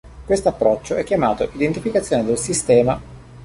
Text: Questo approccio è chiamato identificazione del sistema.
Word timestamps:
Questo 0.25 0.49
approccio 0.49 0.95
è 0.95 1.03
chiamato 1.03 1.47
identificazione 1.53 2.23
del 2.25 2.39
sistema. 2.39 2.99